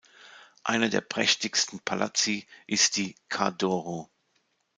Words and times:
Einer 0.63 0.89
der 0.89 1.01
prächtigsten 1.01 1.79
Palazzi 1.79 2.47
ist 2.65 2.97
die 2.97 3.13
Ca’ 3.29 3.51
d’Oro. 3.51 4.09